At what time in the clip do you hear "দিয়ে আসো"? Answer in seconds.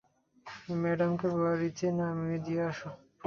2.45-2.89